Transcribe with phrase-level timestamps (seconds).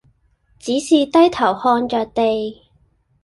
[0.57, 2.59] 只是低頭向着地，